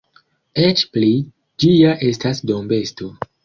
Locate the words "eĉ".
0.63-0.81